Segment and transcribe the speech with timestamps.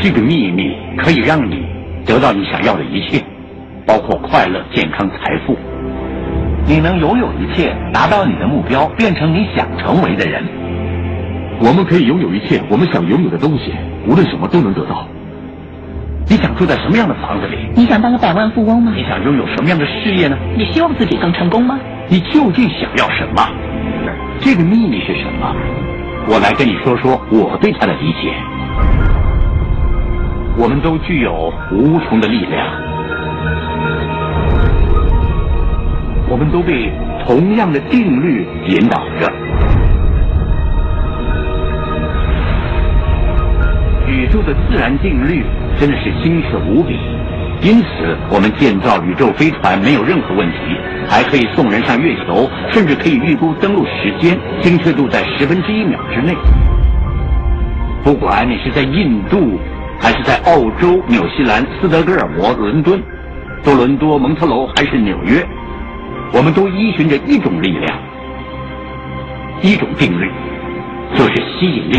[0.00, 1.66] 这个秘密可以让你
[2.06, 3.22] 得到你想要的一切，
[3.84, 5.56] 包括快乐、健康、财富。
[6.66, 10.44] 你能拥有一切，达到你的目标，变成你想成为的人。
[11.60, 13.72] 我们可以拥有一切我们想拥有的东西，
[14.06, 15.06] 无论什么都能得到。
[16.28, 17.56] 你想住在什么样的房子里？
[17.74, 18.92] 你想当个百万富翁吗？
[18.94, 20.36] 你想拥有什么样的事业呢？
[20.56, 21.80] 你希望自己更成功吗？
[22.08, 23.48] 你究竟想要什么？
[24.40, 25.56] 这个秘密是什么？
[26.28, 29.17] 我来跟你说说我对它的理解。
[30.60, 32.66] 我们都具有无穷的力量，
[36.28, 36.92] 我们都被
[37.24, 39.32] 同样的定律引导着。
[44.08, 45.44] 宇宙的自然定律
[45.78, 46.98] 真的是精确无比，
[47.62, 50.56] 因此我们建造宇宙飞船没有任何问题，
[51.08, 56.34] 还可以送人上月球，甚至可以预估登陆时间，精确度在十分之一秒之内。
[58.02, 59.60] 不管你是在印度，
[60.00, 63.02] 还是在澳洲、纽西兰、斯德哥尔摩、伦敦、
[63.62, 65.46] 多伦多、蒙特楼，还是纽约，
[66.32, 67.98] 我们都依循着一种力量，
[69.60, 70.30] 一种定律，
[71.16, 71.98] 就是吸引力。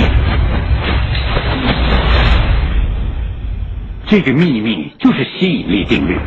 [4.07, 6.17] 这个秘密就是吸引力定律。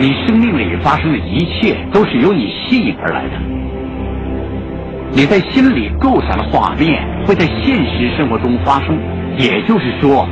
[0.00, 3.36] 你生命里发生的一切都是由你吸引而来的。
[5.12, 8.98] 你在心里构想的画面会在现实生活中发生，
[9.36, 10.26] 也就是说，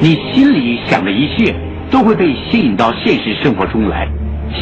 [0.00, 1.54] 你心里想的一切
[1.92, 4.08] 都会被吸引到现实生活中来。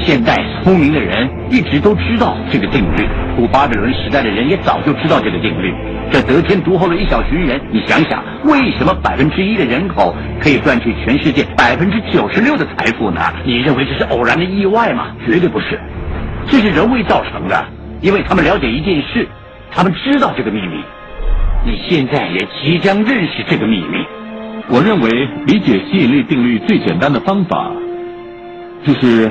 [0.04, 5.72] 现代聪明的人一直都知道这个定律，古巴比伦时代的人也早就知道这个定律。
[6.10, 13.22] 这得天独厚的一小群人，你想想，为什么百分之一的人口可以赚取全世界百分之九十六的财富呢？
[13.46, 15.06] 你认为这是偶然的意外吗？
[15.24, 15.80] 绝对不是，
[16.48, 17.64] 这是人为造成的，
[18.02, 19.26] 因为他们了解一件事，
[19.70, 20.84] 他们知道这个秘密。
[21.68, 23.98] 你现在也即将认识这个秘密。
[24.70, 27.70] 我认为理解吸引力定律最简单的方法，
[28.86, 29.30] 就是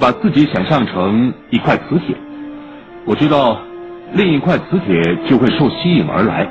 [0.00, 2.16] 把自己想象成一块磁铁。
[3.04, 3.60] 我知道。
[4.12, 6.48] 另一块磁铁就会受吸引而来。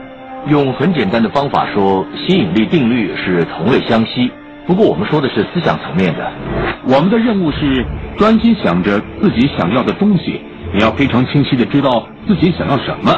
[0.49, 4.29] 用很简单的方法说，吸引力定律是同类相吸。
[4.67, 6.31] 不过我们说的是思想层面的。
[6.83, 7.85] 我们的任务是
[8.17, 10.41] 专心想着自己想要的东西。
[10.73, 13.17] 你要非常清晰的知道自己想要什么，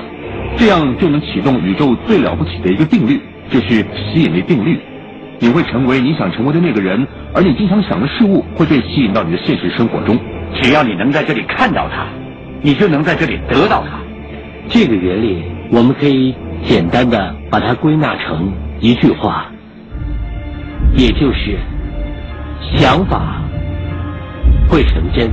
[0.58, 4.80] 这样就能启动宇宙最了不起的一个定律，就是吸引力定律。
[5.40, 10.18] 你会成为你想成为的那个人，而你经常想的事物会被吸引到你的现实生活中。
[10.56, 12.08] 只要你能在这里看到它，
[12.62, 14.00] 你就能在这里得到它。
[14.68, 19.46] 这个原理，我们可以简单的把它归纳成一句话，
[20.96, 21.56] 也就是
[22.76, 23.40] 想法
[24.68, 25.30] 会成真。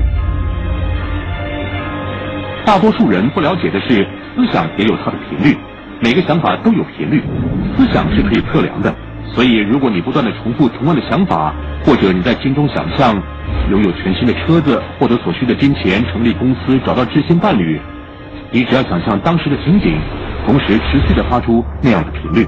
[2.66, 5.56] 大多数人不了解的是，思想也有它的频率，
[6.00, 7.22] 每个想法都有频率，
[7.76, 8.92] 思想是可以测量的。
[9.32, 11.52] 所以，如果你不断的重复同样的想法，
[11.84, 13.20] 或者你在心中想象
[13.70, 17.80] 拥有全新的车子，获得所需的金钱，成立公司，找到知心伴侣。
[18.50, 19.96] 你只要想象当时的情景，
[20.46, 22.46] 同时持续的发出那样的频率，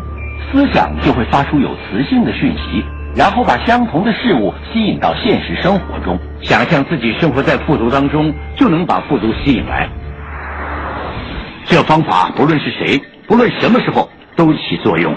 [0.52, 2.84] 思想就会发出有磁性的讯息，
[3.16, 6.18] 然后把相同的事物吸引到现实生活中。
[6.40, 9.88] 想象自己生活在富足当中，就能把富足吸引来。
[11.68, 15.14] 这方法不论是谁，不论什么时候都起作用。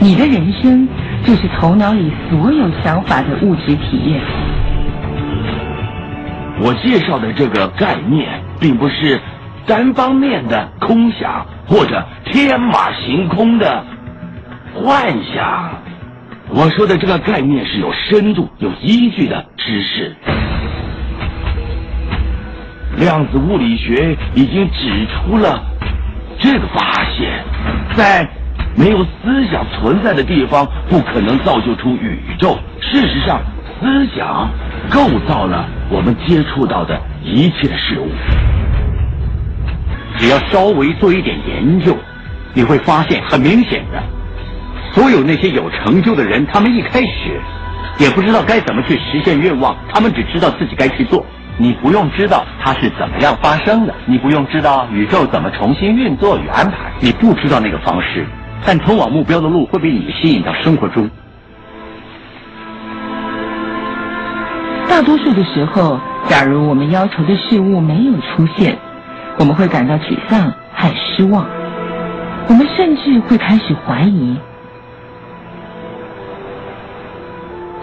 [0.00, 0.88] 你的人生
[1.24, 4.20] 就是头脑里所有想法的物质体验。
[6.60, 9.20] 我介绍的这个概念，并不是。
[9.66, 13.82] 单方面的空想或者天马行空的
[14.74, 15.70] 幻想，
[16.50, 20.14] 我说的这个概念是有深度、有依据的知识。
[22.98, 25.64] 量子物理学已经指出了
[26.44, 27.42] 这个发现：
[27.96, 28.28] 在
[28.76, 32.58] 没有思想存在的地方，不可能造就出宇宙。
[32.82, 33.40] 事实上，
[33.80, 34.50] 思想
[34.90, 38.10] 构造了我们接触到的一切事物。
[40.18, 41.96] 只要稍微做一点研究，
[42.52, 44.02] 你会发现很明显的，
[44.92, 47.40] 所有那些有成就的人，他们一开始
[47.98, 51.24] 也不知道该怎么去实现愿望，他们只知道自己该去做。
[51.56, 58.26] 你不用知道它是怎么样发生的，你不用知道宇宙怎么重新运作与安排，你不知道那个方式，
[58.66, 61.08] 但通往目标的路会被你吸引到生活中。
[64.88, 65.98] 大多数的时候，
[66.28, 68.76] 假如我们要求的事物没有出现。
[69.36, 71.44] 我们会感到沮丧和失望，
[72.46, 74.36] 我们甚至会开始怀疑。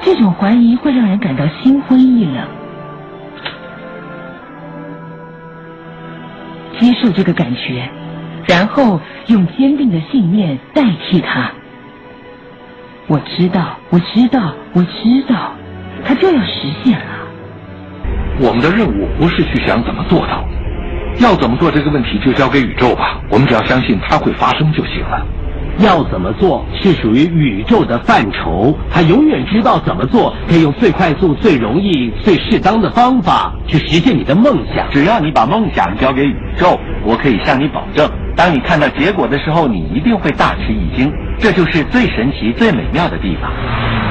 [0.01, 2.47] 这种怀疑会让人感到心灰意冷。
[6.81, 7.87] 接受这个感觉，
[8.47, 11.51] 然后用坚定的信念代替它。
[13.07, 15.53] 我知道，我知道，我知道，
[16.03, 17.05] 它就要实现了。
[18.39, 20.43] 我们的任务不是去想怎么做到，
[21.19, 25.23] 要怎么做这个问题就交给宇宙吧，我们只要相信它会发生就行了。
[25.81, 34.87] 要怎么做是属于宇宙的范畴，他永远知道怎么做，可以用最快速、最容易、最适当的方法去实现你的梦想。
[34.91, 41.11] 只要你把梦想交给宇宙，我可以向你保证，当你看到结果的时候，你一定会大吃一惊。
[41.39, 43.51] 这就是最神奇、最美妙的地方。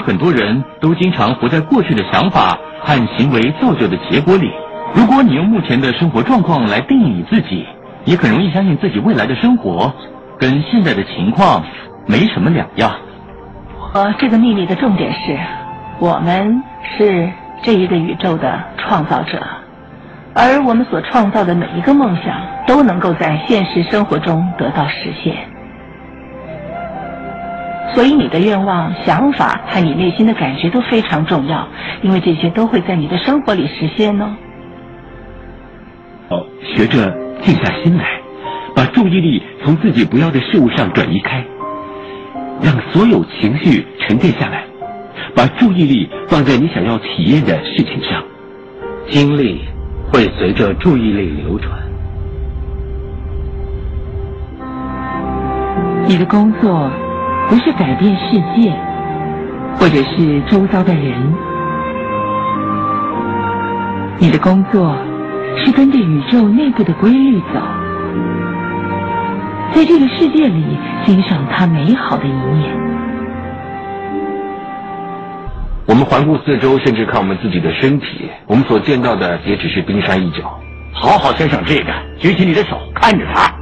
[0.04, 4.50] 很多人都经常活在过去的想法和行为造就的结果里。
[4.94, 7.64] 如果你用目前的生活状况来定义你自己，
[8.04, 9.92] 也很容易相信自己未来的生活
[10.40, 11.62] 跟现在的情况
[12.06, 12.90] 没什么两样。
[13.92, 15.38] 呃，这个秘密的重点是，
[15.98, 16.62] 我们
[16.96, 17.30] 是
[17.62, 19.38] 这一个宇宙的创造者，
[20.34, 25.36] 而我们所创造的每一个梦想都能够在现实生活中得到实现。
[27.92, 31.66] 所以，你的愿望、想法和你内心的感觉都非常重要，
[32.02, 34.36] 因为这些都会在你的生活里实现哦。
[36.28, 38.19] 哦，学着静下心来，
[38.74, 41.44] 把注意力从自己不要的事物上转移开，
[42.62, 44.64] 让所有情绪沉淀下来，
[45.34, 48.22] 把注意力放在你想要体验的事情上，
[49.08, 49.60] 精力
[50.12, 51.78] 会随着注意力流传。
[56.06, 56.90] 你的工作。
[57.48, 58.72] 不是改变世界，
[59.76, 61.34] 或者是周遭的人。
[64.20, 64.96] 你的工作
[65.56, 67.60] 是跟着宇宙内部的规律走，
[69.74, 70.62] 在这个世界里
[71.06, 72.70] 欣赏它美好的一面。
[75.86, 80.60] 我们环顾四周，甚至看我们自己的身体，我们所见到的也只是冰山一角。
[80.92, 83.52] 好好想想这个，举起你的手，看着它。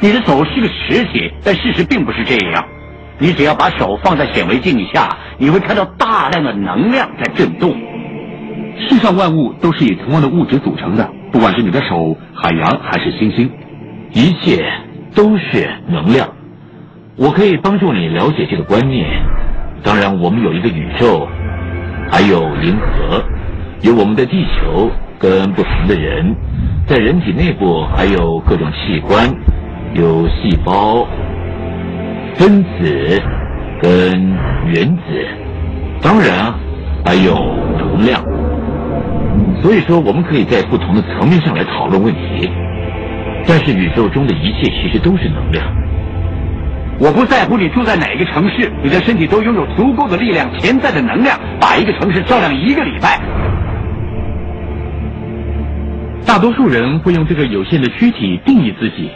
[0.00, 2.64] 你的手是个实体，但事实并不是这样。
[3.18, 7.74] 你只要把手放在显微镜下，你会看到大量的能量在震动。
[8.88, 13.50] 世上万物都是以同样的物质组成的，不管是你的手、海洋还是星星，
[14.12, 14.64] 一切
[15.14, 16.28] 都是能量。
[17.16, 19.06] 我可以帮助你了解这个观念。
[19.82, 21.28] 当然，我们有一个宇宙，
[22.10, 23.22] 还有银河，
[23.82, 26.34] 有我们的地球跟不同的人，
[26.86, 29.28] 在人体内部还有各种器官，
[29.94, 31.06] 有细胞。
[32.34, 33.20] 分子
[33.82, 33.90] 跟
[34.66, 35.26] 原子，
[36.00, 36.58] 当然啊，
[37.04, 37.34] 还有
[37.76, 38.22] 能量。
[39.60, 42.48] 所以说，我们可以在不同的层面上来讨论问题。
[43.48, 45.64] 但是，宇宙中的一切其实都是能量。
[47.00, 53.18] 我不在乎你住在哪个城市，你的身体都拥有足够的力量、潜在的能量，把一个城市照亮一个礼拜。
[56.26, 59.08] 大多数人会用这个有限的躯体定义自己，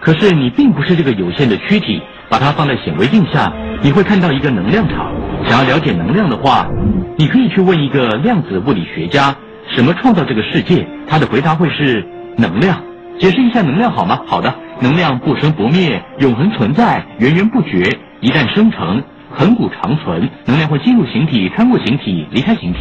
[0.00, 2.02] 可是你并不是这个有限的躯体。
[2.28, 5.12] 把它放在显微镜下，你会看到一个能量场。
[5.48, 6.68] 想要了解能量的话，
[7.16, 9.34] 你可以去问一个量子物理学家：
[9.66, 10.86] 什么创造这个世界？
[11.08, 12.06] 他的回答会是
[12.36, 12.80] 能量。
[13.20, 14.22] 解释一下能量好吗？
[14.26, 17.98] 好的，能量不生不灭，永恒存在，源源不绝。
[18.22, 20.26] 一旦生成，恒古长存。
[20.46, 22.78] 能量会进入形体，穿过形体，离开形体。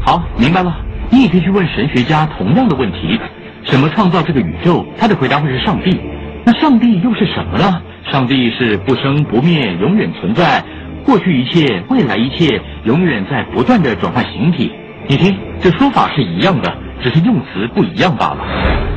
[0.00, 0.74] 好，明白了。
[1.10, 3.20] 你也可以去问神学家同样的问题：
[3.62, 4.86] 什么创造这个宇宙？
[4.98, 6.00] 他的回答会是上帝。
[6.46, 7.82] 那上帝又是什么呢？
[8.10, 10.64] 上帝是不生不灭，永远存在，
[11.04, 14.72] 过去一切，未来一切，永远在不断的转换形体。
[15.06, 18.87] 你听，这说法是一样的，只是用词不一样罢了。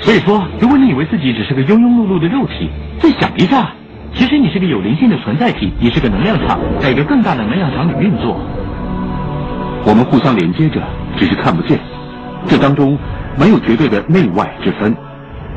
[0.00, 3.70] 所以说，如果你以为自己只是个庸庸碌碌的肉体，再想一下，
[4.14, 8.40] 其实你是个有灵性的存在体，你是个能量场，在一个更大的能量场里运作。
[9.84, 10.82] 我们互相连接着，
[11.16, 11.78] 只是看不见，
[12.46, 12.98] 这当中
[13.38, 14.96] 没有绝对的内外之分。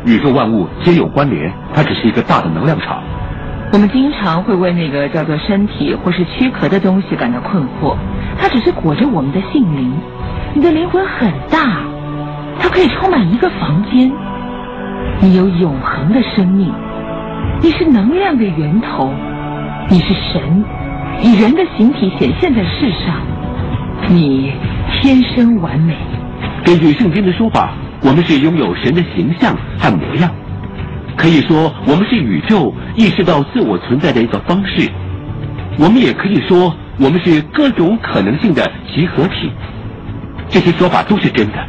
[0.06, 3.02] 宇宙万物皆有关联，它只是一个大的能量场。
[3.72, 7.96] 我们经常会为那个叫做身体或是躯壳的东西感到困惑，
[8.38, 9.94] 它只是裹着我们的性灵。
[10.54, 11.82] 你的灵魂很大，
[12.60, 14.12] 它可以充满一个房间。
[15.22, 16.72] 你有永恒的生命，
[17.62, 19.14] 你是能量的源头，
[19.90, 20.64] 你是神，
[21.22, 23.22] 以人的形体显现在世上，
[24.10, 24.52] 你
[24.92, 25.96] 天生完美。
[26.66, 27.74] 根据圣经的说法。
[28.06, 30.30] 我们是拥有神的形象和模样，
[31.16, 34.90] 可以说我们是宇宙意识到自我存在的一个方式。
[35.80, 39.50] 我们也可以说我们是各种可能性的集合体。
[40.50, 41.66] 这些说法都是真的。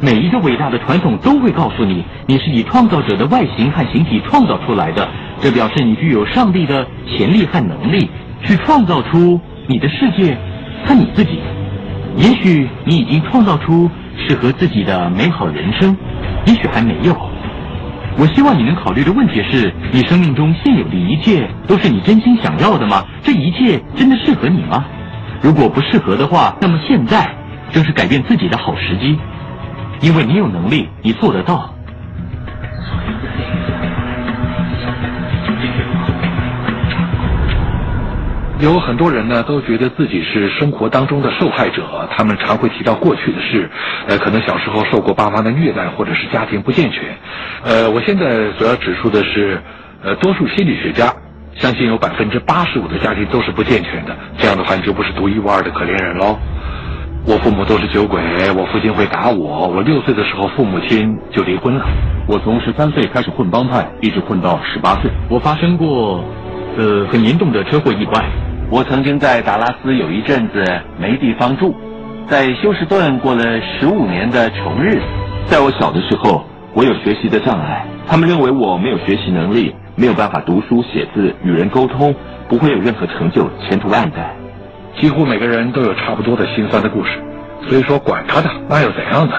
[0.00, 5.08] 每一个伟大的传统都会告诉你，你是以创造者的外形和形体创造出来的。
[5.40, 8.10] 这表示你具有上帝的潜力和能力，
[8.42, 10.36] 去创造出你的世界
[10.84, 11.40] 和你自己。
[12.16, 13.90] 也许你已经创造出。
[14.16, 15.94] 适合自己的美好人生，
[16.46, 17.12] 也许还没有。
[18.16, 23.04] 我希望你能考虑的问题是：你生命中现有的一切都是你真心想要的吗？
[23.24, 24.84] 这一切真的适合你吗？
[25.42, 27.28] 如果不适合的话，那么现在
[27.72, 29.18] 正是改变自己的好时机，
[30.04, 31.70] 因为你有能力，你做得到。
[38.60, 43.70] 有很多人呢，都觉得自己是生活当中的受害者，他们常会提到过去的事，
[44.06, 47.02] 呃，可能小时候受过爸妈的虐待，或者是家庭不健全。
[47.62, 49.58] 呃，我现在所要指出的是，
[50.02, 51.14] 呃，多数心理学家
[51.54, 56.38] 相信有百分之八十五的家庭都是不健全的，这样的话你就不是独一无二的可怜人喽。
[57.26, 61.82] 我父母都是酒鬼，我父亲会打我，我六岁的时候父母亲就离婚了，
[62.28, 66.22] 我从十三岁开始混帮派，一直混到十八岁，我发生过，
[66.76, 68.22] 呃，很严重的车祸意外。
[68.70, 70.62] 我曾经在达拉斯有一阵子
[71.00, 71.74] 没地方住，
[72.28, 75.02] 在休斯顿过了十五年的穷日子。
[75.46, 82.14] 在我小的时候，我有学习的障碍，他们认为我没有学习能力，没有办法读书写字、与人沟通，
[82.48, 84.43] 不会有任何成就，前途暗淡。
[85.00, 87.10] 几乎每个人都有差不多的心酸的故事，
[87.68, 89.34] 所以说管他的，那又怎样呢？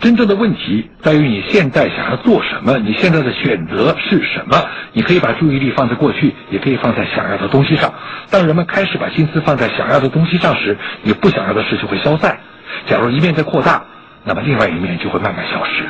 [0.00, 4.56] 真正的问题在于你现在想要做什么，你现在的选择是什么？
[4.92, 7.94] 你可以把注意力放在过去，也可以放在想要的东西上。
[8.30, 12.38] 当人们开始把心思放在想要的东西上时，你不想要的事就会消散。
[12.86, 13.84] 假如一面在扩大，
[14.24, 15.84] 那么另外一面就会慢慢消失。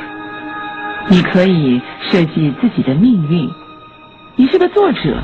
[1.07, 3.49] 你可以设计自己的命运，
[4.35, 5.17] 你是个作者，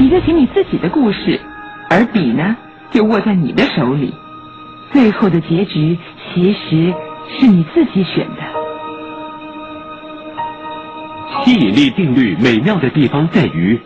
[0.00, 1.40] 你在写你自己的故事，
[1.90, 2.56] 而笔呢，
[2.90, 4.14] 就握在你的手里。
[4.92, 5.98] 最后的结局
[6.34, 6.94] 其实。
[7.30, 8.42] 是你自己选的。
[11.44, 13.78] 吸引力定律美妙的地方在于，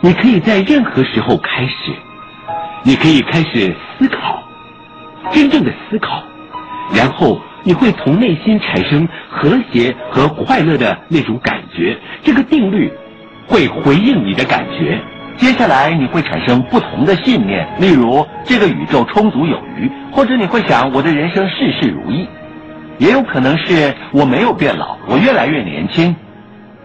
[0.00, 1.92] 你可以在任何时候开始，
[2.84, 4.40] 你可以开始思考，
[5.32, 6.22] 真正的思考，
[6.94, 11.98] 然后你会从内心产生和谐和快乐的那种感觉。
[12.22, 12.88] 这个定律
[13.48, 15.02] 会回应你的感觉，
[15.36, 22.26] 接下来你会产生不同的信念，例如这个宇宙充足有余，或者你会想我的人生事事如意。
[22.98, 26.16] 也有可能是我没有变老，我越来越年轻。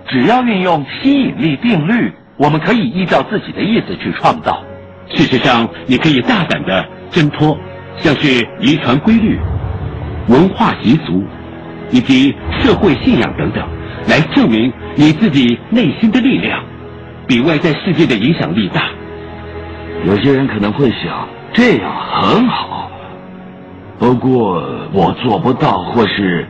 [0.10, 4.62] 只要运用吸引力定律，我们可以依照自己的意思去创造。
[5.08, 7.58] 事实上，你可以大胆的挣脱，
[7.96, 9.40] 像是遗传规律、
[10.28, 11.24] 文化习俗
[11.90, 13.66] 以及社会信仰等等，
[14.10, 16.62] 来证明你自己内心的力量
[17.28, 18.84] 比外在世界的影响力大。
[20.06, 22.90] 有些人可能会想，这样很好。
[24.00, 24.64] 不过
[24.94, 26.48] 我做不到，或是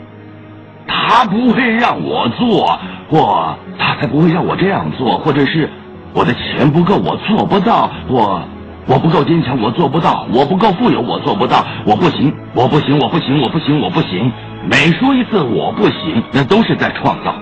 [0.87, 5.69] 他不会让我做，或他才不会让我这样做，或者是
[6.13, 8.41] 我的钱不够，我做不到，或
[8.85, 14.31] 我不够坚强，我做不到，我不够富有，我做不到，我不行，我不行，我不行，我不行，我不行。
[14.69, 17.35] 每说一次我不行，那都是在创造。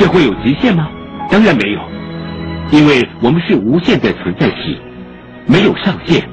[0.00, 0.88] 这会有极限吗？
[1.30, 1.80] 当然没有。
[2.70, 4.80] 因为我们是无限的存在体，
[5.46, 6.26] 没有上限。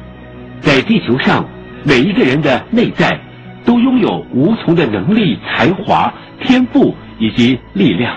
[0.62, 1.45] 在地球上，
[1.83, 3.19] 每一个人的内在
[3.65, 8.15] 都拥有无穷的能力、才华、天赋以及力量。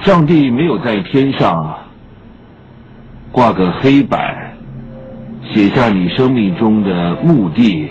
[0.00, 1.76] 上帝没有在天上
[3.32, 4.35] 挂个黑板，
[5.56, 7.88] 写下你生命中的目的。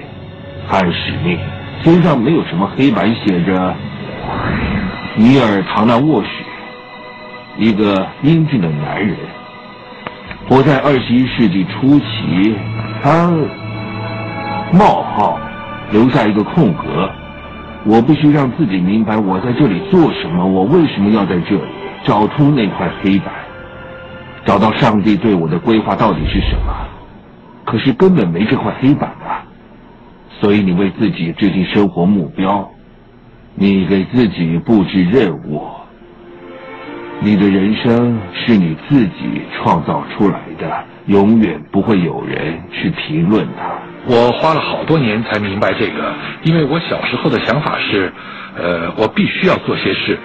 [0.67, 1.37] 还是使命，
[1.83, 3.75] 天上没有什么黑板写着
[5.15, 6.29] 尼尔·唐纳沃许，
[7.57, 9.15] 一个英俊的男人，
[10.47, 12.55] 活在二十一世纪初期。
[13.03, 13.31] 他
[14.71, 15.39] 冒号
[15.91, 17.09] 留下一个空格，
[17.83, 21.61] 我必须让自己明白我在这里做什么，我为什么要在这里，
[22.03, 23.31] 找出那块黑板，
[24.45, 26.73] 找到上帝对我的规划到底是什么。
[27.65, 29.43] 可是根本没这块黑板啊！
[30.39, 32.69] 所以你为自己制定生活目标，
[33.55, 35.63] 你给自己布置任务。
[37.21, 43.71] 你的人生是你自己创造出来的，永远不会有人去评论它。
[44.05, 48.11] 我花了好多年才明白这个，因为我小时候的想法是，
[48.57, 50.19] 呃，我必须要做些事。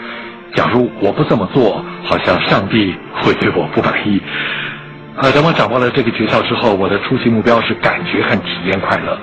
[0.52, 2.92] 假如我不这么做，好像上帝
[3.22, 4.20] 会对我不满意。
[5.22, 9.18] 呃，等我掌握了这个诀窍之后，我的初期目标是感觉和体验快乐。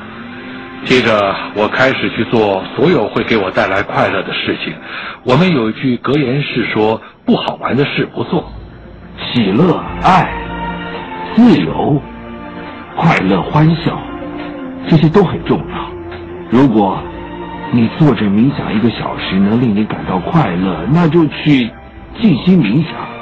[0.86, 4.74] 接着，我开始去做所有会给我带来快乐的事情。
[5.24, 8.48] 我们有一句格言是说：“不好玩的事不做，
[9.18, 10.32] 喜乐、爱、
[11.36, 12.00] 自由、
[12.96, 14.00] 快乐、欢笑，
[14.88, 15.90] 这些都很重要。
[16.52, 17.00] 如果
[17.72, 21.72] 你坐着冥想一个小时能令你感到快乐，那就去
[22.22, 23.17] 静心冥想。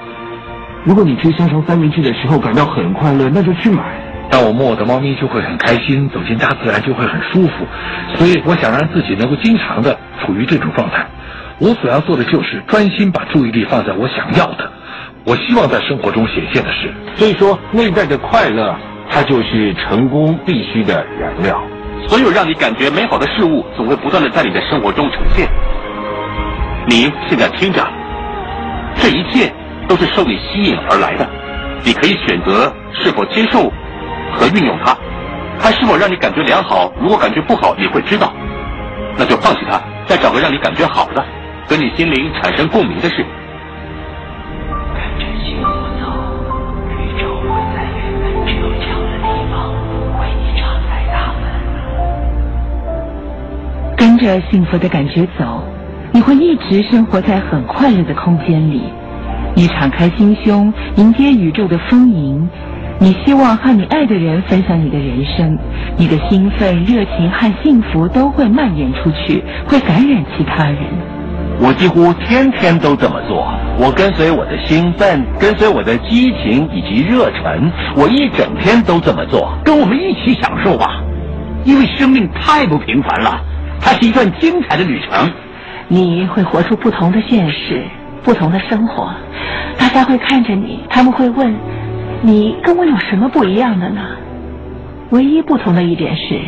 [0.86, 3.84] 如果你吃香肠三明治的时候感到很快乐，那就去买。
[4.30, 7.66] 当我摸我的猫咪就会很开心，走进大自然就会很舒服。
[8.16, 11.04] 所以我想让自己能够经常的处于这种状态。
[11.58, 14.72] 我所要做的就是专心把注意力放在我想要的，
[15.26, 16.94] 我希望在生活中显现的事。
[17.16, 18.76] 所以说，内在的快乐，
[19.10, 21.60] 它就是成功必须的燃料。
[22.08, 25.48] 所有让你感觉美好的事物，总会不断的在你的生活中呈现。
[26.88, 27.82] 你现在听着，
[28.98, 29.52] 这一切
[29.88, 31.28] 都是受你吸引而来的。
[31.84, 33.72] 你可以选择是否接受
[34.34, 34.98] 和运用它，
[35.60, 36.92] 它是否让你感觉良好。
[37.00, 38.34] 如果感觉不好，你会知道，
[39.18, 41.24] 那就放弃它，再找个让你感觉好的。
[41.68, 43.26] 跟你心灵产生共鸣的事。
[44.94, 46.06] 跟着幸福走，
[46.90, 49.54] 宇宙会在原本只有墙的地方
[50.20, 51.44] 为你敞开大门。
[53.96, 55.64] 跟着幸福的感觉走，
[56.12, 58.84] 你会一直生活在很快乐的空间里。
[59.58, 62.50] 你敞开心胸，迎接宇宙的丰盈。
[63.00, 65.58] 你希望和你爱的人分享你的人生，
[65.98, 70.78] 你的兴奋、热情和幸福都会蔓延出去，会感染其他人。
[71.62, 73.48] 我几乎天天都这么做。
[73.80, 79.58] 我跟随我的兴奋，跟随我的激情以及热忱，我一整天都这么做。
[79.64, 81.02] 跟我们一起享受吧，
[81.64, 83.40] 因为生命太不平凡了，
[83.80, 85.32] 它是一段精彩的旅程。
[85.88, 87.84] 你会活出不同的现实，
[88.26, 89.14] 不同的生活。
[89.78, 91.56] 大家会看着你，他们会问：
[92.22, 94.02] 你跟我有什么不一样的呢？
[95.12, 96.42] 唯一不同的一点是，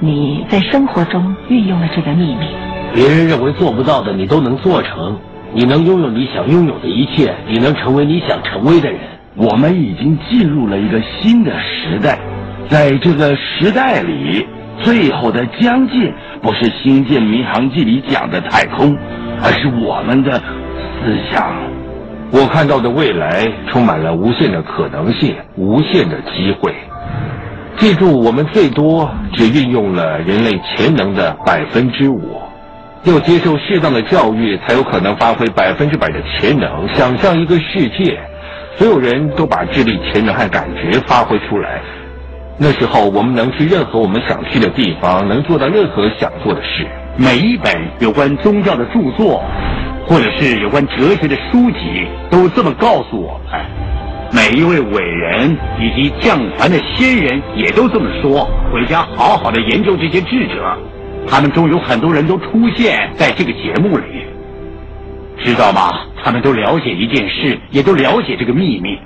[0.00, 2.46] 你在生活中运用了这个秘密。
[2.92, 5.16] 别人认为做不到的，你都能做成。
[5.52, 8.98] 你能拥有你想拥有的一切，你能成为你想成为的人。
[9.36, 12.18] 我们已经进入了一个新的时代，
[12.68, 14.44] 在这个时代里，
[14.82, 18.96] 最后的疆界不是《星舰迷航记》里讲的太空，
[19.42, 20.42] 而是我们的
[21.02, 21.54] 思想。
[22.30, 26.74] 我看到的未来充满了无限的可能性，无限的机会。
[27.76, 32.40] 记住，我们最多只运用了人类潜能的百分之五。
[33.04, 36.88] 要接受适当的教育，才有可能发挥百分之百的潜能。
[36.94, 38.18] 想象一个世界，
[38.76, 41.80] 所有人都把智力、潜能和感觉发挥出来，
[42.56, 46.86] 那时候我们能去任何我们想去的地方，能做到任何想做的事。
[47.16, 49.42] 每一本有关宗教的著作，
[50.06, 53.64] 或者是有关哲学的书籍，都这么告诉我们。
[54.32, 58.48] 每一位伟人以及将凡的先人也都这么说。
[58.72, 60.76] 回家好好的研究这些智者。
[61.26, 64.26] 他们中有很多人都出现在这个节目里，
[65.38, 65.90] 知道吗？
[66.22, 68.98] 他们都了解一件事，也都了解这个秘密。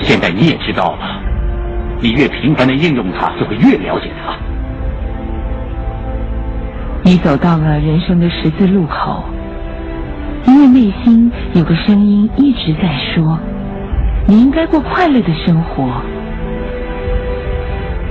[0.00, 1.20] 现在你也知道了，
[2.00, 4.34] 你越频繁的应用它，就会越了解它。
[7.06, 9.22] 你走到了人生的十字路口，
[10.46, 13.38] 因为内心有个声音一直在说：
[14.26, 16.00] 你应该过快乐的生活。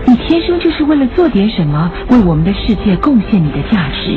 [0.06, 4.15] 你天生就是为了做点什么，为我们的世界贡献你的价值。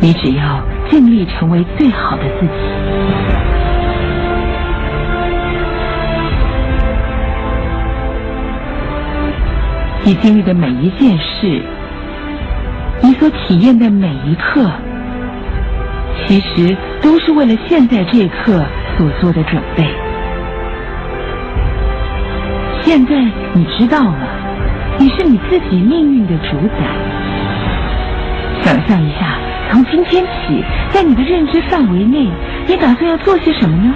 [0.00, 2.52] 你只要尽力成为最好的自己。
[10.04, 11.60] 你经历的每一件事，
[13.02, 14.70] 你所体验的每一刻，
[16.26, 18.64] 其实都是为了现在这一刻
[18.96, 19.84] 所做的准备。
[22.82, 23.14] 现在
[23.54, 24.28] 你知道了。
[24.98, 26.84] 你是你自己命运的主宰。
[28.62, 29.38] 想象一下，
[29.70, 32.28] 从今天起，在你的认知范围内，
[32.66, 33.94] 你打算要做些什么呢？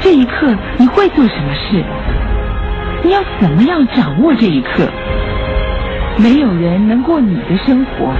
[0.00, 1.84] 这一刻你会做什么事？
[3.04, 4.88] 你要怎么样掌握这一刻？
[6.18, 8.14] 没有人能过你的生活，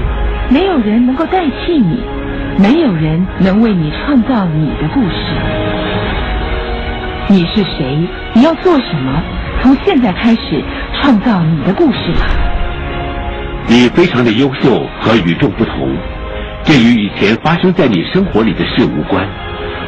[0.49, 2.03] 没有人能够代替你，
[2.57, 5.15] 没有人能为你创造你的故事。
[7.29, 8.07] 你是谁？
[8.33, 9.21] 你要做什么？
[9.61, 10.61] 从现在开始
[10.95, 12.25] 创造你的故事吧。
[13.67, 15.95] 你非常的优秀，和与众不同，
[16.63, 19.25] 这与以前发生在你生活里的事无关。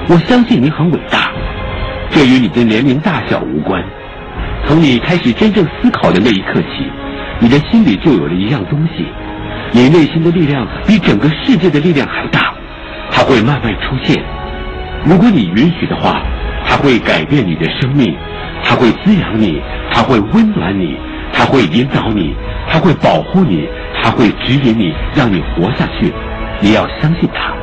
[0.08, 1.32] 我相信你很伟大，
[2.12, 3.84] 这与你的年龄大小无关。
[4.68, 6.89] 从你开始真正思考的那一刻起，
[7.39, 9.06] 你的心里就有了一样东西，
[9.71, 12.54] 你内心的力量比整个世界的力量还大，
[13.12, 14.24] 它会慢慢出现。
[15.06, 16.21] 如果你允许的话。
[16.67, 18.15] 它会改变你的生命，
[18.63, 20.98] 它会滋养你，它会温暖你，
[21.32, 22.34] 它会引导你，
[22.67, 23.69] 它会保护你，
[24.02, 26.12] 它会指引你，让你活下去。
[26.60, 27.54] 你要相信它。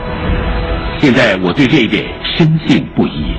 [0.98, 3.34] 现在我对这一点深信不疑。